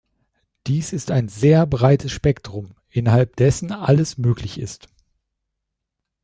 Dies 0.65 0.93
ist 0.93 1.11
ein 1.11 1.27
sehr 1.27 1.67
breites 1.67 2.11
Spektrum, 2.11 2.73
innerhalb 2.89 3.35
dessen 3.35 3.71
alles 3.71 4.17
möglich 4.17 4.57
ist. 4.59 4.87